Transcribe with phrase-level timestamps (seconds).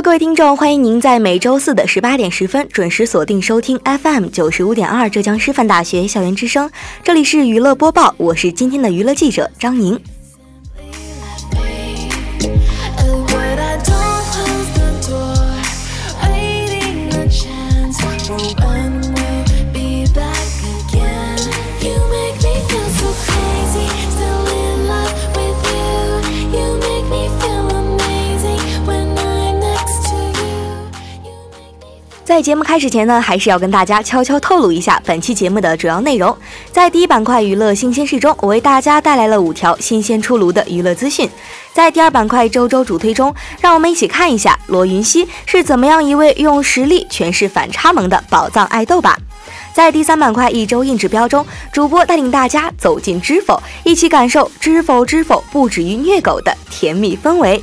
[0.00, 6.70] 各位听众，欢迎您在每周四的十八点十分准时锁定收听 FM 九十五点二浙江师范大学校园之声，
[7.02, 10.00] 这里是娱乐播报，我是今天的娱乐记者张宁。
[32.28, 36.36] 在节目开始前呢，还是要跟大家悄悄透露一下本期节目的主要内容。
[36.70, 41.26] 在第一板块娱乐新鲜事中，我为大家带来了五条新鲜出炉的娱乐资讯。
[41.72, 49.16] 在第二板块周周主推中，让我们一起看一下罗云熙是怎么样一位用实力诠释反差萌的宝藏爱豆吧。
[49.72, 57.62] 在第三板块一周硬指标中，主播带领大家走进知否，一起感受知否知否不止于虐狗的甜蜜氛围。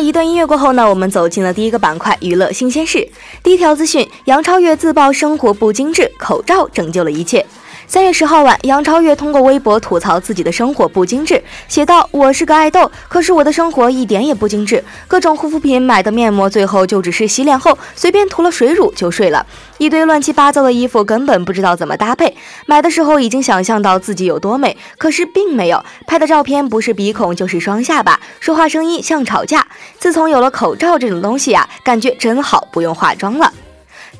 [0.00, 3.08] 一段音乐过后呢，我们走进了第一个板块——娱乐新鲜事。
[3.42, 7.44] 第一条资讯：杨超越自曝生活不精致，口罩拯救了一切。
[7.88, 14.82] 三月十号晚，杨超越通过微博吐槽自己的生活不精致，写道：“我是个爱豆，可是我的生活一点也不精致。
[15.06, 19.46] 各种护肤品买的面膜，最后就只是洗脸后随便涂了水乳就睡了。
[19.78, 22.36] 一堆乱七八糟的衣服，根本不知道怎么搭配。
[22.66, 25.84] 买的时候已经想象到自己有多美，可是并没有。
[26.08, 29.64] 拍的照片不是鼻孔就是双下巴，说话声音像吵架。
[30.00, 33.52] 自从有了口罩这种东西呀，感觉真好，不用化妆了。”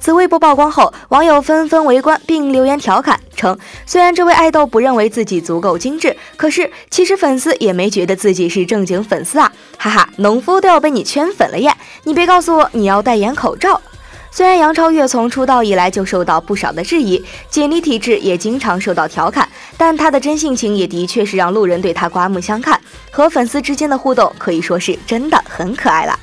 [0.06, 9.52] 此微博曝光后，网友纷纷围观并留言调侃称：“虽然这位爱豆不认为自己足够精致，可是其实粉丝也没觉得自己是正经粉丝啊！
[9.76, 11.74] 哈哈，农夫都要被你圈粉了耶！
[12.04, 13.82] 你别告诉我你要戴眼口罩。”
[14.30, 22.80] 虽然杨超越从出道以来就受到不少的质疑，简历体质也经常受到调侃，但她的真性情也的确是让路人对她刮目相看，
[23.10, 26.16] 和粉丝之间的互动可以说是真的很可爱了。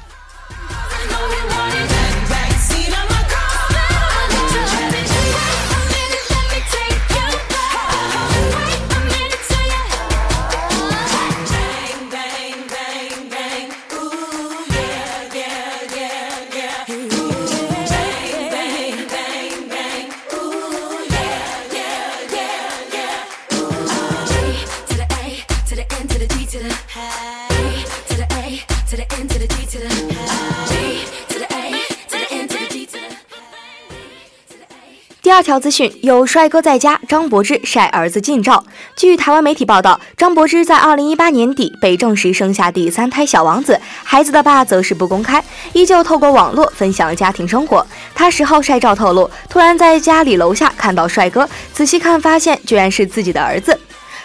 [35.34, 38.64] 第二条资讯，有帅哥在家，张柏芝晒儿子近照。
[38.96, 45.44] 据台湾媒体报道，张柏芝在二零一八年底被证实生下第三胎小王子，孩子的爸则是不公开，
[45.74, 47.84] 依旧透过网络分享家庭生活。
[48.14, 53.76] 他十号晒照透露，突然在家里楼下看到帅哥，仔细看发现居然是自己的儿子。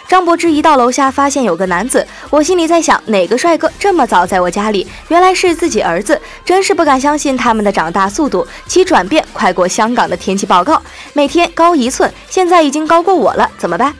[0.09, 4.87] 张柏芝一到楼下，发现有个男子，我心里在想，哪个帅哥这么早在我家里？
[5.09, 10.81] 原来是自己儿子，真是不敢相信他们的长大速度，其转变快过香港的天气报告，
[11.13, 13.93] 每天高一寸，现在已经高过我了，怎么办？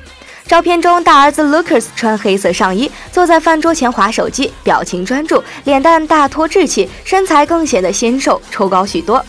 [0.48, 9.24] 照片中，大儿子 Lucas 穿黑色上衣，坐在饭桌前划手机，表情专注，脸蛋大托稚气，身材更显得纤瘦，抽高许多。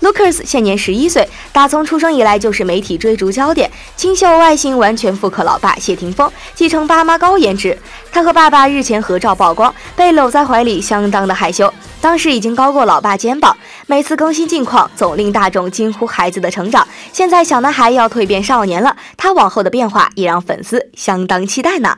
[0.00, 7.76] Lucas 现年十一岁，打从出生以来就是媒体追逐焦点，清秀外形完全复刻老爸谢霆锋，继承爸妈高颜值。
[8.12, 11.72] 他和爸爸日前合照曝光，被搂在怀里，相当的害羞。
[12.00, 13.56] 当时已经高过老爸肩膀，
[13.86, 16.86] 每次更新近况总令大众惊呼孩子的成长。
[17.12, 21.96] 现在小男孩要蜕变少年了，他往后的变化也让粉丝相当期待呢。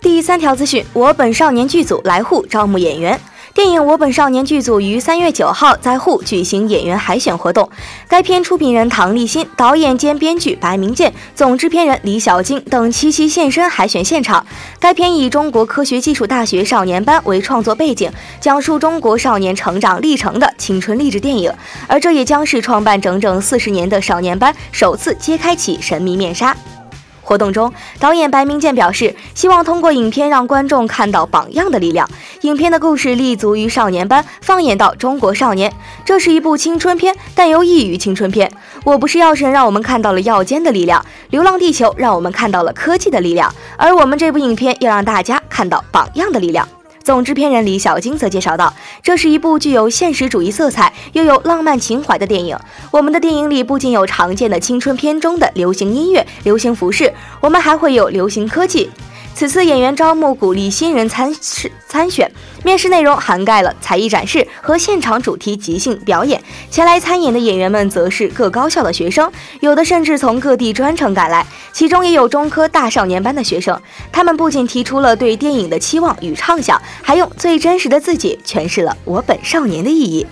[0.00, 3.20] 第三条资讯：我本少年剧组来沪招募演员。
[3.54, 7.70] 电影《我本少年》剧组于三月九号在沪举行演员海选活动。
[8.08, 14.44] 该片出品人唐立新、导演兼编剧白明建、总制片人李小晶等七七现身海选现场。
[14.80, 18.10] 该片以中国科学技术大学少年班为创作背景，
[18.40, 21.52] 讲述中国少年成长历程的青春励志电影。
[21.86, 26.56] 而这也将是创办整整四十年的少年班首次揭开其神秘面纱。
[27.24, 32.08] 活动中，导演白明建表示，希望通过影片让观众看到榜样的力量。
[32.42, 35.72] 影片的故事立足于少年班，放眼到中国少年，
[36.04, 38.52] 这是一部青春片，但又异于青春片。
[38.84, 41.00] 我不是药神，让我们看到了药监的力量；
[41.30, 46.68] 流浪地球让我们看到了科技的力量，而我们这部影片要让大家看到榜样的力量。
[47.04, 48.72] 总制片人李小晶则介绍道
[49.02, 52.58] ：“这是一部具有现实主义色彩又有浪漫情怀的电影。
[52.90, 57.12] 我们的电影里不仅有常见的青春片中的流行音乐、流行服饰，
[57.42, 58.90] 我们还会有流行科技。”
[59.34, 62.30] 此次演员招募鼓励新人参试参选，
[62.62, 66.40] 面试内容涵盖了才艺展示和现场主题即兴表演。
[66.70, 73.78] 前来参演的演员们则是各高校的学生，有的甚至从各地专程赶来，其中也有中科大少年班的学生。
[74.12, 80.24] 他们不仅提出了对电影的期望与畅想，还用最真实的自己诠释了“我本少年”的意义。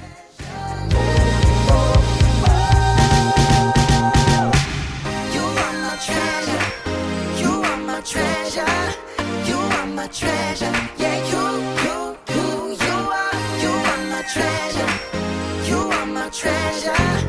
[10.02, 10.72] my treasure.
[10.98, 11.44] Yeah, you,
[11.84, 11.96] you,
[12.34, 12.46] you,
[12.84, 14.92] you are, you are my treasure.
[15.68, 17.21] You are my treasure.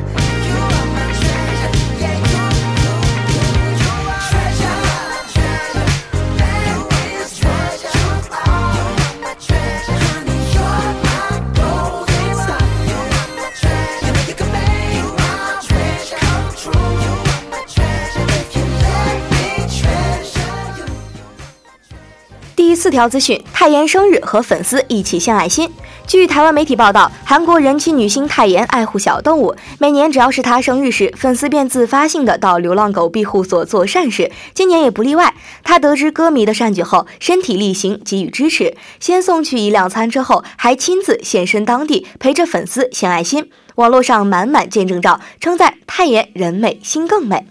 [22.84, 25.72] 四条资讯：泰妍生日和粉丝一起献爱心。
[26.06, 35.32] 据台湾媒体报道，韩国人气女星泰妍爱护小动物，每年只要是她生日时，粉丝便自发性的到流浪狗庇护所做善事，今年也不例外。
[35.62, 43.48] 她得知歌迷的善举后，身体力行给予支持，先送去一辆餐车后，还亲自现身当地陪着粉丝献爱心。
[43.76, 47.46] 网络上满满见证照，称赞泰妍人美心更美。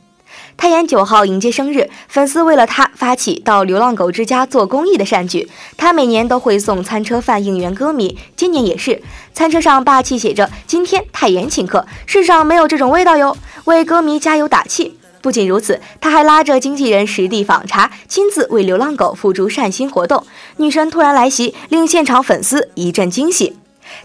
[0.55, 5.49] 泰妍九号迎接生日，粉丝为了他发起到流浪狗之家做公益的善举。
[5.75, 9.01] 他每年都会送餐车饭应援歌迷，今年也是。
[9.33, 14.97] 餐车上霸气写着：“今天泰妍请客，世上没有这种味道哟！”为歌迷加油打气。
[15.21, 20.25] 不仅如此，他还拉着经纪人实地访查，亲自为流浪狗付诸善心活动。
[20.57, 23.55] 女神突然来袭，令现场粉丝一阵惊喜。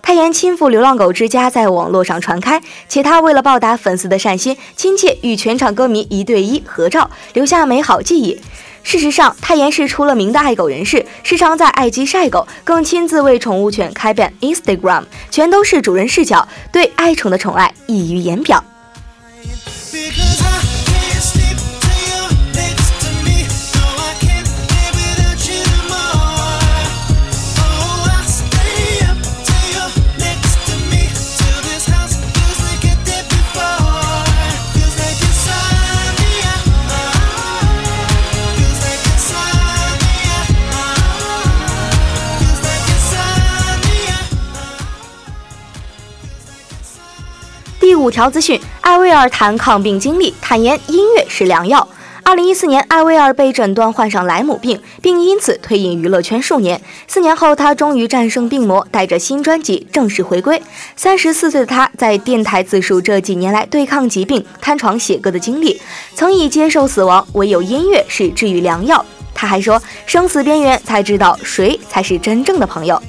[0.02, 8.40] 泰妍亲赴流浪狗之家在网络上传开，且他为了报答粉丝的善心，亲切与全场歌迷一对一合照，留下美好记忆。
[8.82, 18.64] 事实上，泰妍是出了名的爱狗人士，时常在爱机晒狗，更亲自为宠物犬开办 Instagram，全都是主人视角，对爱宠的宠爱溢于言表。
[48.18, 51.86] 条资讯：艾薇儿谈抗病经历，坦言音乐是良药。
[52.24, 56.82] 二零一四年，艾薇儿被诊断患上莱姆病，并因此退隐娱乐圈数年。
[57.06, 60.60] 四年后，她终于战胜病魔，带着新专辑正式回归。
[60.96, 65.80] 三十四岁的她在电台自述这几年来对抗疾病、瘫床写歌的经历，
[66.16, 69.06] 曾以接受死亡，唯有音乐是治愈良药。
[69.32, 73.00] 她还说：“生死边缘，才知道谁才是真正的朋友。”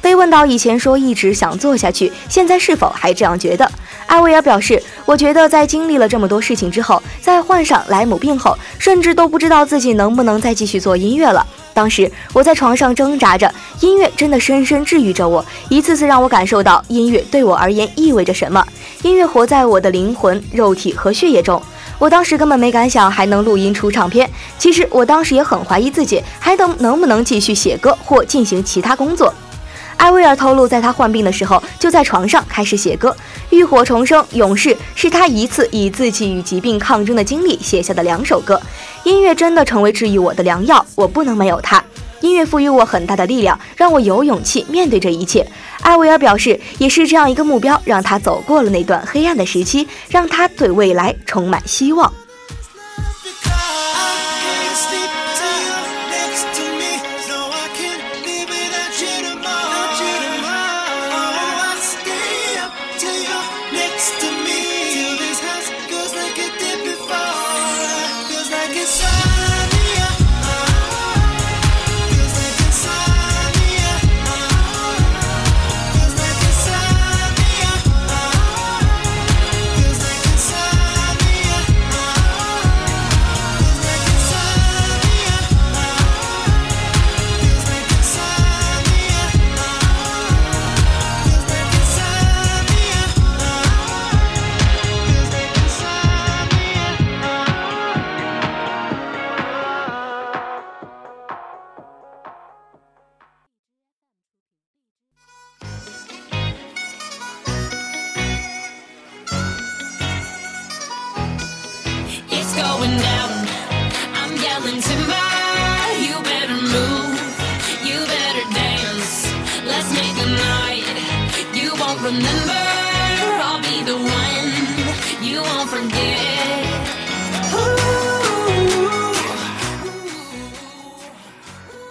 [0.00, 3.68] 被问到以前说一直想做下去，现在是否还这样觉得？
[4.06, 11.44] 艾薇儿表示：“我觉得在经历了这么多事情之后，在患上莱姆病后，甚至都不知道自己能不能再继续做音乐了。
[11.72, 18.64] 当时我在床上挣扎着，音乐真的深深治愈着我，一次次让我感受到音乐对我而言意味着什么。
[19.02, 21.60] 音乐活在我的灵魂、肉体和血液中。
[21.98, 24.30] 我当时根本没敢想还能录音出唱片。
[24.58, 29.32] 其实我当时也很怀疑自己还能能不能继续写歌或进行其他工作。”
[29.96, 33.10] 艾薇儿透露，在她患病的时候，就在床上开始写歌，
[33.56, 38.60] 《浴火重生》《勇士》是她一次以自己与疾病抗争的经历写下的两首歌。
[39.04, 41.82] 音乐真的成为治愈我的良药，我不能没有它。
[42.20, 45.46] 音乐赋予我很大的力量，让我有勇气面对这一切。
[45.82, 52.10] 艾薇儿表示，也是这样一个目标，让她走过了那段黑暗的时期，让她对未来充满希望。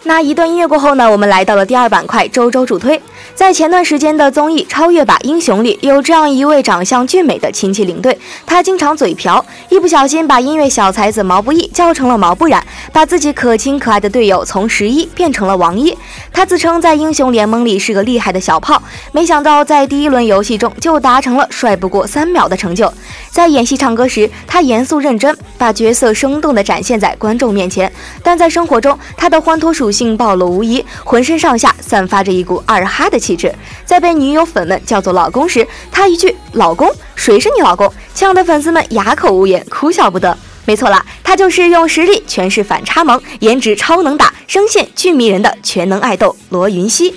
[0.06, 3.02] 那一段音乐过后呢，我们来到了第二板块，周周主推。
[3.36, 15.98] 在前段时间的综艺《超越吧英雄》里，有这样一位长相俊美的亲戚领队，他经常嘴瓢，一不小心把音乐小才子毛不易叫成了毛不染，把自己可亲可爱的队友从十一变成了王一。
[16.32, 22.92] 他自称在英雄联盟里是个厉害的小炮，没想到在第一轮游戏中就达成了帅不过三秒的成就。
[23.32, 27.90] 在演戏唱歌时，他严肃认真，把角色生动地展现在观众面前；
[28.22, 33.23] 但在生活中，他的欢脱属性暴露无遗，浑身上下散发着一股二哈的。
[33.24, 40.38] 气质，在被女友粉们叫做老公时，他一句“老公，谁是你老公”，呛得粉丝们哑口无言，哭笑不得。
[40.66, 47.16] 没错啦，他就是用实力诠释反差萌，颜值超能打，声线巨迷人的全能爱豆罗云熙。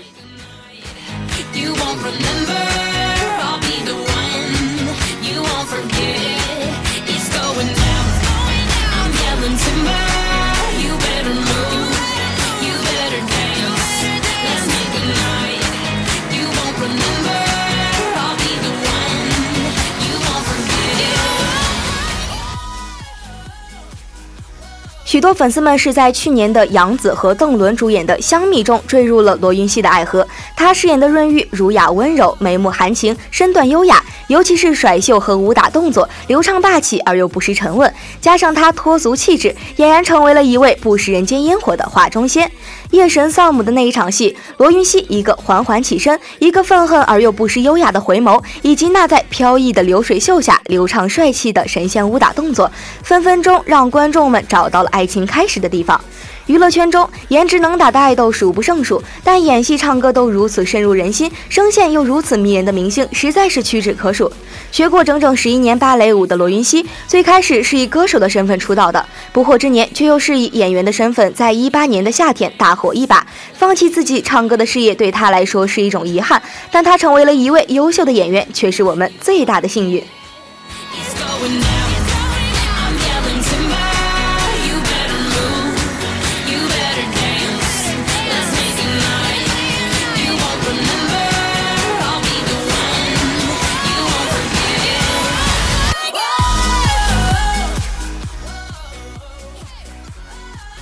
[25.16, 30.28] 许多粉丝们是在去年的杨紫和邓伦主演的《香蜜》中坠入了罗云熙的爱河。
[30.54, 42.52] 她饰演的润玉儒雅温柔，眉目含情，身段优雅，尤其是甩袖和武打动作流畅霸气而又不失沉稳，加上她脱俗气质，俨然成为了一位不食人间烟火的画中仙。
[42.90, 52.71] 夜神丧母的那一场戏，罗云熙一个缓缓起身，一个愤恨而又不失优雅的回眸，以及那在飘逸的流水袖下流畅帅气的神仙武打动作，
[53.02, 56.00] 分分钟让观众们找到了爱情开始的地方。
[56.47, 64.31] 娱乐圈中颜值能打的爱豆数不胜数，但演戏唱歌都如此深入人心，声线又如此迷人的明星，实在是屈指可数。
[64.71, 73.26] 学过整整十一年芭蕾舞的罗云熙，最开始是以歌手的身份出道的，不惑之年却又是以演员的身份，在一八年的夏天大火一把。
[73.53, 80.00] 放弃自己唱歌的事业对他来说是一种遗憾，但他成为了一位优秀的演员，却是我们最大的幸运。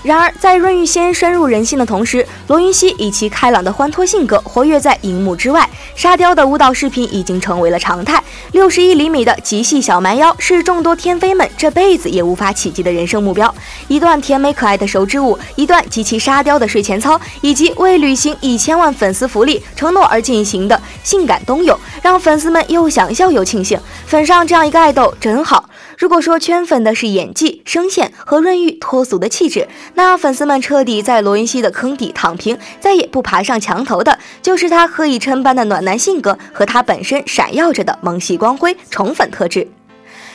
[0.04, 5.66] 然而，在润玉仙深入人心的同时，罗云熙以其开朗的欢脱性格活跃在荧幕之外。
[5.96, 8.22] 沙雕的舞蹈视频已经成为了常态。
[8.52, 13.52] 六十一厘米的极细小蛮腰是众多天妃们这辈子也无法企及的人生目标。
[13.88, 23.80] 一段甜美可爱的手指舞，一段极其沙雕的睡前操，以及为履行一千万粉丝福利承诺而进行的性感冬泳，让粉丝们又想笑又庆幸。
[24.04, 25.64] 粉上这样一个爱豆真好。
[26.04, 39.66] 如果说圈粉的是演技、声线和润玉脱俗的气质，那粉丝们彻底在罗云熙的坑底躺平，再也不爬上墙头的，就是他何以琛般的暖男性格和他本身闪耀着的萌系光辉宠粉特质。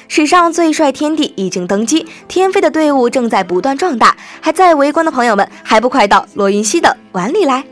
[0.08, 7.64] 史上最帅天帝已经登基，天妃的队伍正在不断壮大，还在围观的朋友们，还不快到罗云熙的碗里来？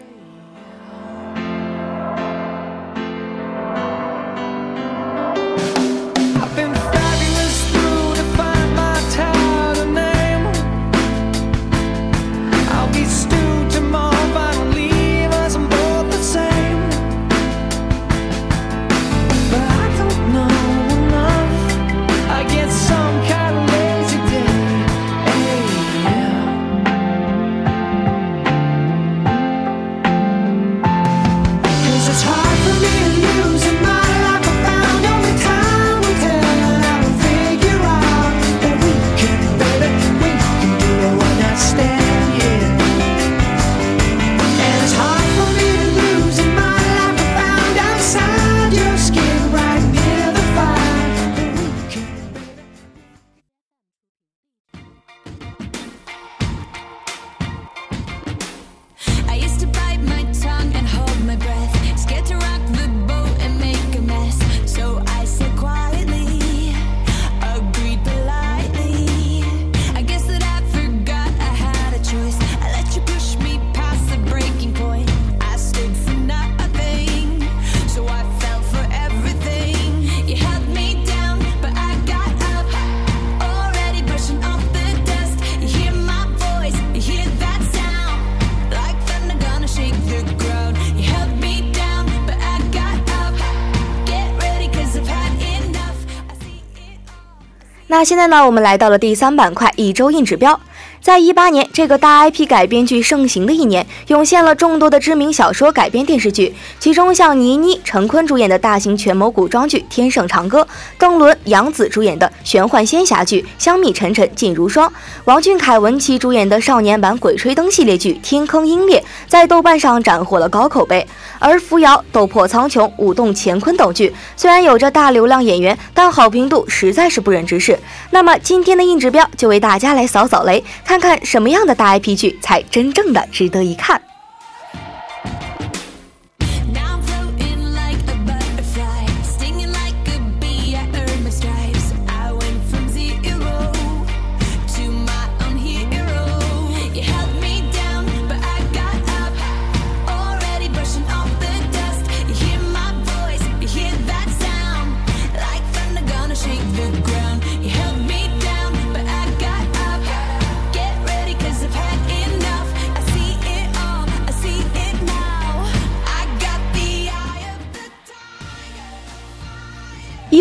[97.89, 100.60] 那现在呢，我们来到了第三板块，一周硬指标。
[101.08, 110.62] 在一八年这个大 IP 改编剧盛行的一年，涌现了众多的知名小说改编电视剧，其中像倪妮、陈坤主演的大型权谋古装剧《天盛长歌》，
[111.00, 114.89] 邓伦、杨紫主演的玄幻仙侠剧《香蜜沉沉烬如霜》，
[115.24, 121.08] 王俊凯、文琪主演的少年版《鬼吹灯》系列剧《天坑鹰猎》，在豆瓣上斩获了高口碑。
[121.39, 127.80] 而《扶摇》《斗破苍穹》《舞动乾坤》等剧虽然有着大流量演员，但好评度实在是不忍直视。
[128.12, 130.62] 那么今天的硬指标就为大家来扫扫雷。
[130.84, 134.01] 看看看什么样的大 IP 剧才真正的值得一看。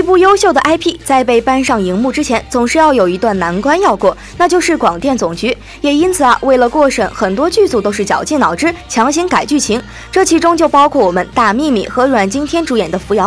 [0.06, 5.54] 部优秀的 IP 在被搬上荧幕之前，总是要有一段难关要过，那就是广电总局。
[5.80, 13.26] 也因此啊，为了过审，很多剧组都是绞尽脑汁强行改剧情，这其中就包括我们大幂幂和阮经天主演的《扶摇》。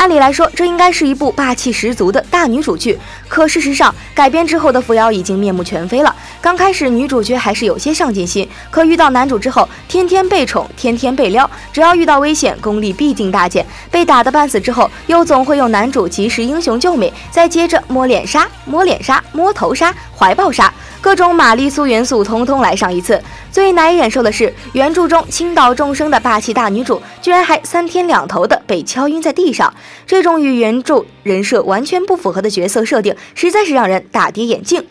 [0.00, 6.16] 按理来说，这应该是一部霸气十足的大女主剧，可事实上，改编之后的《扶摇》已经面目全非了。
[6.40, 13.66] 刚开始，女主角还是有些上进心，可遇到男主之后，天天被宠，天天被撩，只要遇到危险，功力必定大减。
[13.90, 20.72] 被打得半死之后，又总会用男主及时英雄救美，再接着摸脸杀、摸脸杀、摸头杀、怀抱杀。
[21.00, 23.18] 各种玛丽苏元素通通来上一次，
[23.50, 29.72] 最难以忍受的是原著中倾倒众生的霸气大女主，居然还三天两头的被敲晕在地上。
[30.06, 34.84] 这种与原著人设完全不符合的角色设定，实在是让人大跌眼镜。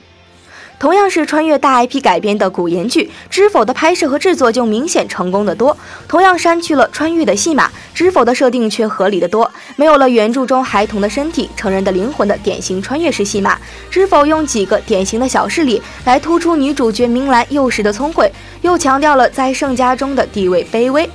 [0.79, 5.75] 同样是穿越大 IP 改编的古言剧《知否》的拍摄和制作就明显成功的多。
[6.07, 13.55] 同样删去了穿越的戏码，《知否》的设定却合理的多，没有了原著中孩童的身体、成人的灵魂的典型穿越式戏码。
[13.89, 21.09] 《知否》用几个典型的小事例来突出女主角明兰幼时的聪慧，又强调了在盛家中的地位卑微。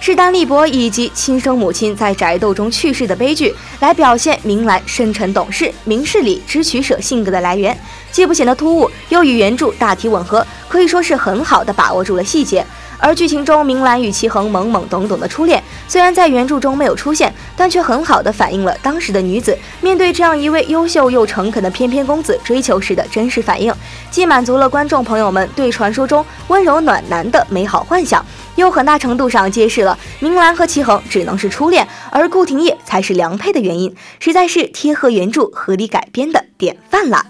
[0.00, 7.78] 势单力薄以及亲生母亲在宅斗中去世的悲剧，来表现明兰深沉懂事、明事理、知取舍性格的来源，
[8.10, 12.64] 既不显得突兀，又与原著大体吻合，可以说是很好的把握住了细节。
[13.00, 23.72] 而剧情中明兰与齐衡懵懵懂懂的初恋，虽然在原著中没有出现，但却很好的反映了当时的女子面对这样一位优秀又诚恳的翩翩公子追求时的真实反应，
[24.10, 28.24] 既满足了观众朋友们对传说中温柔暖男的美好幻想，
[28.56, 37.24] 又很大程度上揭示了明兰和齐衡只能是初恋，而顾廷烨才是良配的原因，实在是贴合原著、合理改编的典范啦。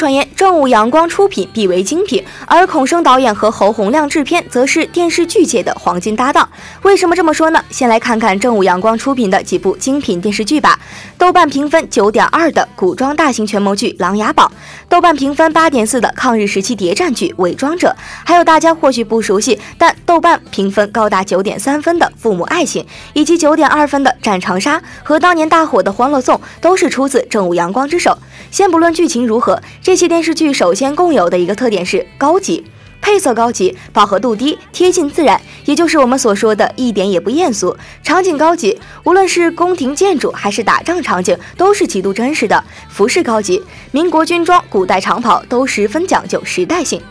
[0.00, 6.48] 传言，正午阳光出品必为精品，而孔生导演和侯洪亮制片则是电视剧界的黄金搭档。
[6.80, 7.62] 为什么这么说呢？
[7.68, 10.80] 先来看看正午阳光出品的几部精品电视剧吧。
[11.18, 14.50] 豆瓣评分九点二的古装大型权谋剧《琅琊榜》，
[14.88, 17.88] 豆瓣评分八点四的抗日时期谍战剧《伪装者》，
[18.24, 22.82] 还有大家或许不熟悉，但豆瓣评分高达九点三分的《父母爱情》，
[23.12, 28.16] 以及九点二分的《战长沙》和当年大火的《欢乐颂》，都是出自正午阳光之手。
[28.50, 29.60] 先不论剧情如何。
[29.90, 32.64] 这些电视剧首先共有的一个特点是高级，
[33.00, 37.76] 配色高级，饱和度低，贴近自然，也就是我们所说的一点也不艳俗。
[38.00, 42.62] 场景高级，无论是宫廷建筑还是打仗场景，都是极度真实的。
[42.88, 47.02] 服饰高级，民国军装、古代长袍都十分讲究时代性。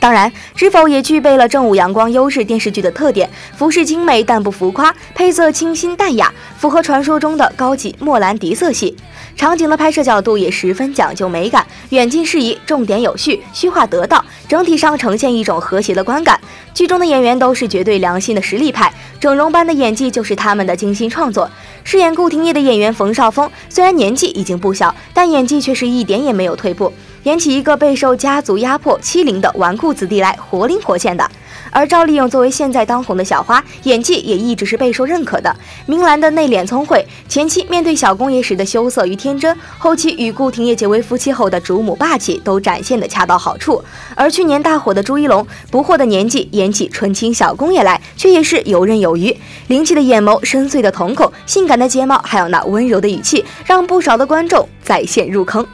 [0.00, 8.96] 当然，知否也具备了正午阳光优质电视剧的特点：服饰精美但不浮夸，配色清新淡雅，符合传说中的高级莫兰迪色系。
[9.36, 16.40] 场景的拍摄角度也十分讲究美感，远近适宜，重点有序，虚化得当，整体上呈现一种和谐的观感。
[16.72, 21.50] 剧中的演员都是绝对良心的实力派，整容般的演技就是他们的精心创作。
[21.82, 26.92] 饰演顾廷烨的演员冯绍峰，虽然年纪已经不小，但演技却是一点也没有退步，
[27.24, 31.28] 演起一个备受家族压迫欺凌的纨绔子弟来，活灵活现的。
[31.70, 35.54] 而赵丽颖作为现在当红的小花，演技也一直是备受认可的。
[35.86, 43.82] 明兰的内敛聪慧，前期面对小公爷时的羞涩与天真，后期与顾廷烨结为夫妻后的主母霸气，都展现的恰到好处。
[44.14, 49.36] 而去年大火的朱一龙，不惑的年纪演起纯情小公爷来，却也是游刃有余。
[49.68, 55.66] 灵气的眼眸，深邃的瞳孔，性感的睫毛，还有那温柔的语气，让不少的观众在线入坑。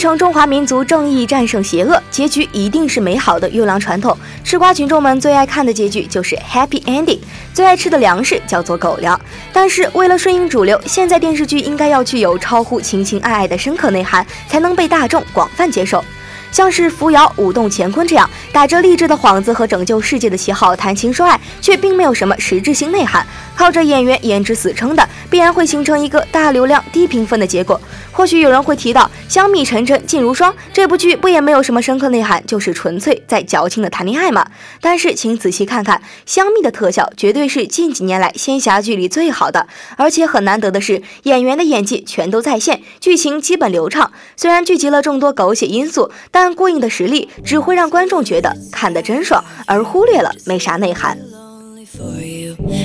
[0.00, 4.16] 承中华民族正义战胜邪恶，结局一定是美好的优良传统。
[4.42, 7.18] 吃瓜群众们最爱看的结局就是 Happy Ending，
[7.52, 9.20] 最爱吃的粮食叫做狗粮。
[9.52, 16.02] 但是为了顺应主流，现在电视剧应该要具有超乎情情爱爱的深刻内涵，才能被大众广泛接受。
[16.50, 27.80] 像是扶摇、舞动乾坤这样打着励志的幌子和拯救世界的旗号谈情说爱，却并没有什么实质性内涵，靠着演员颜值死撑的，必然会形成一个大流量低评分的结果。
[28.12, 34.44] 或许有人会提到《香蜜沉沉烬如霜》这部剧不也没有什么深刻内涵，就是纯粹在矫情的谈恋爱吗？
[34.80, 44.10] 但是请仔细看看，香蜜的特效绝对是近几年来仙侠剧里最好的，而且很难得的是演员的演技全都在线，剧情基本流畅。
[44.36, 51.16] 虽然聚集了众多狗血因素，但过硬的实力只会让观众觉得看得真爽，而忽略了没啥内涵。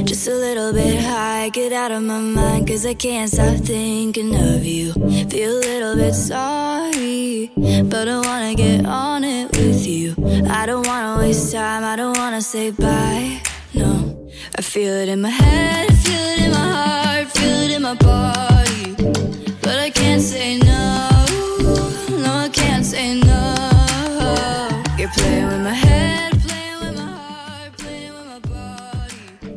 [0.06, 4.36] Just a little bit high, get out of my mind, cause I can't stop thinking
[4.36, 4.94] of you.
[5.30, 10.16] Feel a little bit sorry, but I wanna get on it with you.
[10.50, 13.42] I don't wanna waste time, I don't wanna say bye.
[13.74, 17.82] No, I feel it in my head, feel it in my heart, feel it in
[17.82, 18.36] my body.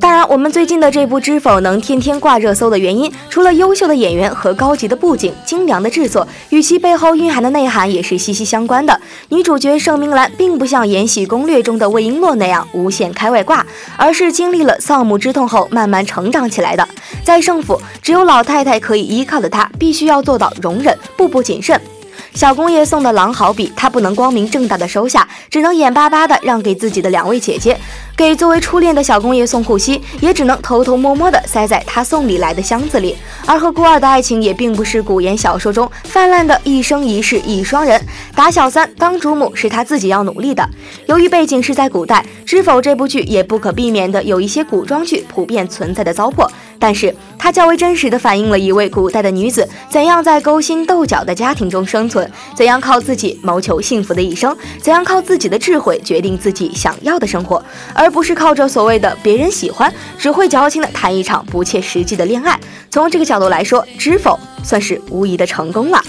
[0.09, 8.99] 当然，我们最近的这部《知否》能天天挂热搜的原因，除了优秀的演员和高级的布景、精良的制作，与其背后蕴含的内涵也是息息相关的。
[9.29, 13.66] 女主角盛明兰并不像《延禧攻略》中的魏璎珞那样无限开外挂，
[13.99, 16.88] 而是经历了丧母之痛后慢慢成长起来的。
[17.23, 21.79] 在盛府，只有老太太可以依靠的她，必须要做到容忍，步步谨慎。
[22.35, 27.77] 小公爷送的狼毫笔，他不能光明正大的收下，只能眼巴巴的让给自己的两位姐姐。
[28.18, 33.16] 给作为初恋的小公爷送护膝，也只能偷偷摸摸的塞在他送礼来的箱子里。
[33.46, 38.04] 而和孤儿的爱情，也并不是古言小说中泛滥的一生一世一双人。
[38.35, 40.68] 打小三当主母是他自己要努力的。
[41.07, 46.50] 由于背景是在古代，《知否》这部剧也不可避免的有一些古装剧普遍存在的糟粕。
[46.81, 57.61] 但是它较为真实的反映了一位古代的女子怎样在勾心斗角的家庭中生存，怎样靠自己谋求幸福的一生，怎样靠自己的智慧决定自己想要的生活，
[57.94, 62.59] 而而不是靠着所谓的别人喜欢，只会矫情的谈一场不切实际的恋爱。
[62.90, 66.03] 从这个角度来说，知否算是无疑的成功了。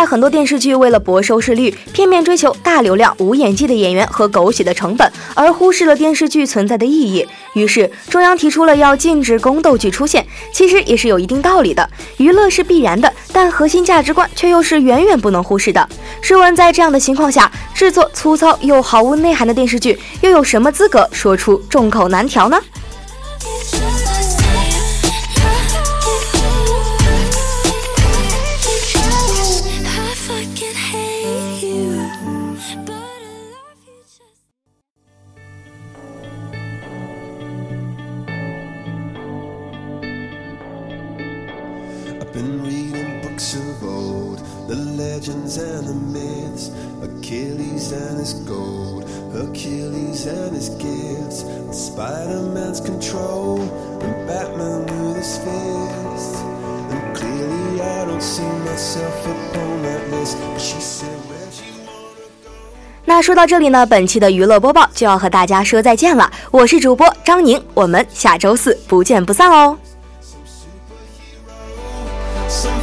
[0.00, 7.28] 在很多电视剧为了博收视率，片面追求大流量、无演技的演员和狗血的成本，而忽视了电视剧存在的意义。
[7.52, 11.86] 于是中央提出了要禁止宫斗剧出现，其实也是有一定道理的。
[12.16, 15.86] 娱乐是必然的，但核心价值观却又是远远不能忽视的。
[16.22, 22.58] 试问，在这样的情况下，制作粗糙又毫无内涵的电视剧，又有什么资格说出众口难调呢
[42.40, 46.70] and reading books of old, the legends and the myths,
[47.02, 53.60] Achilles and his gold, Hercules and his gifts, Spider Man's control,
[54.00, 56.36] and Batman with his fist.
[56.90, 60.38] And clearly, I don't see myself upon that list.
[60.40, 62.50] But she said, Where'd you wanna go?
[63.04, 66.30] 那说到这里呢，本期的娱乐播报就要和大家说再见了。
[66.50, 69.76] 我是主播张宁，我们下周四不见不散哦。
[72.50, 72.79] Some